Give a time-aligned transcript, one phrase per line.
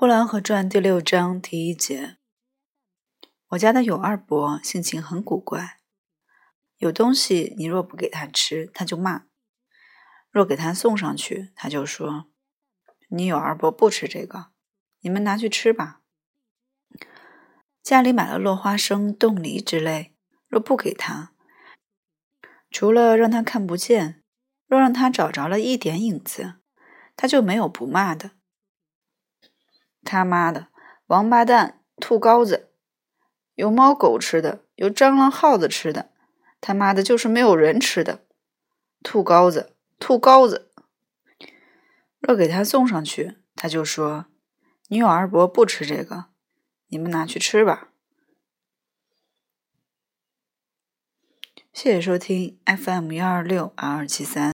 [0.00, 2.16] 呼兰河传第六章第一节：
[3.48, 5.80] 我家的有二伯性情很古怪，
[6.78, 9.26] 有东西你若不给他吃，他就骂；
[10.30, 12.30] 若给他送上去，他就说
[13.12, 14.46] ：“你有二伯不吃这个，
[15.00, 16.00] 你们拿去吃吧。”
[17.84, 20.14] 家里买了落花生、冻梨之类，
[20.48, 21.34] 若不给他，
[22.70, 24.22] 除了让他看不见，
[24.66, 26.54] 若让他找着了一点影子，
[27.14, 28.30] 他就没有不骂的。
[30.10, 30.66] 他妈的，
[31.06, 32.72] 王八蛋，兔羔子，
[33.54, 36.10] 有猫狗吃的，有蟑螂耗子吃的，
[36.60, 38.26] 他妈的，就是没有人吃的。
[39.04, 40.72] 兔羔子，兔羔子。
[42.18, 44.26] 若给他送上去，他就说
[44.90, 46.24] ：“你有二伯不吃这个，
[46.88, 47.90] 你们拿去吃吧。”
[51.72, 54.48] 谢谢收听 FM 幺二六二二七三。